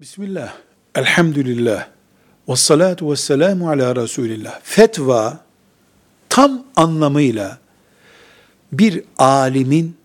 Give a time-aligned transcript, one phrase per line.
[0.00, 0.52] Bismillah,
[0.94, 1.88] elhamdülillah,
[2.48, 4.60] ve salatu ve selamu ala Resulillah.
[4.62, 5.40] Fetva
[6.28, 7.58] tam anlamıyla
[8.72, 9.96] bir alimin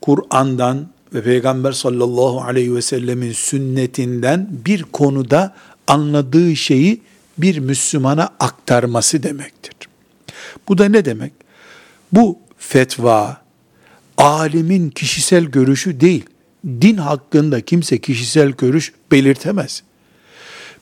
[0.00, 5.54] Kur'an'dan ve Peygamber sallallahu aleyhi ve sellemin sünnetinden bir konuda
[5.86, 7.00] anladığı şeyi
[7.38, 9.74] bir Müslümana aktarması demektir.
[10.68, 11.32] Bu da ne demek?
[12.12, 13.42] Bu fetva
[14.18, 16.24] alimin kişisel görüşü değil
[16.80, 19.82] din hakkında kimse kişisel görüş belirtemez.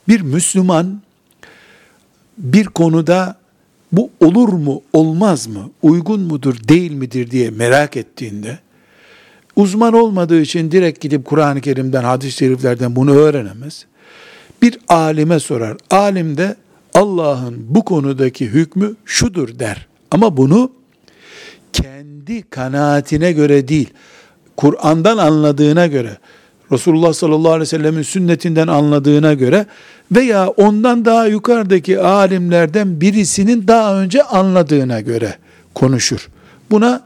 [0.09, 1.01] Bir Müslüman
[2.39, 3.39] bir konuda
[3.93, 8.59] bu olur mu, olmaz mı, uygun mudur, değil midir diye merak ettiğinde,
[9.57, 13.87] uzman olmadığı için direkt gidip Kur'an-ı Kerim'den, hadis-i şeriflerden bunu öğrenemez.
[14.63, 15.77] Bir alime sorar.
[15.91, 16.57] Alim de
[16.95, 19.87] Allah'ın bu konudaki hükmü şudur der.
[20.11, 20.73] Ama bunu
[21.73, 23.91] kendi kanaatine göre değil,
[24.57, 26.19] Kur'an'dan anladığına göre,
[26.73, 29.67] Resulullah sallallahu aleyhi ve sellemin sünnetinden anladığına göre
[30.13, 35.35] veya ondan daha yukarıdaki alimlerden birisinin daha önce anladığına göre
[35.75, 36.29] konuşur.
[36.71, 37.03] Buna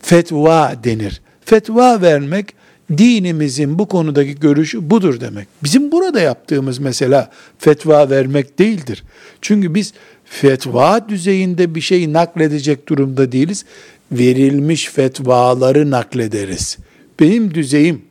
[0.00, 1.20] fetva denir.
[1.44, 2.54] Fetva vermek
[2.98, 5.48] dinimizin bu konudaki görüşü budur demek.
[5.62, 9.02] Bizim burada yaptığımız mesela fetva vermek değildir.
[9.40, 9.92] Çünkü biz
[10.24, 13.64] fetva düzeyinde bir şey nakledecek durumda değiliz
[14.12, 16.78] verilmiş fetvaları naklederiz.
[17.20, 18.02] Benim düzeyim,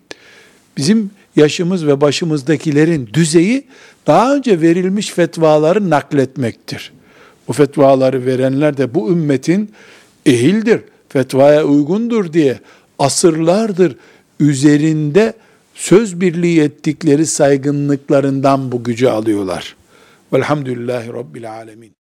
[0.78, 3.64] bizim yaşımız ve başımızdakilerin düzeyi
[4.08, 6.94] daha önce verilmiş fetvaları nakletmektir.
[7.47, 9.72] Bu fetvaları verenler de bu ümmetin
[10.25, 12.59] ehildir, fetvaya uygundur diye
[13.00, 13.95] asırlardır
[14.39, 15.33] üzerinde
[15.75, 19.75] söz birliği ettikleri saygınlıklarından bu gücü alıyorlar.
[20.33, 21.98] Velhamdülillahi Rabbil Alemin.